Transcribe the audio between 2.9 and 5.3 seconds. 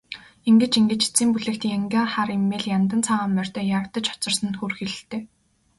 цагаан морьтой ягдаж хоцорсон нь хөөрхийлөлтэй.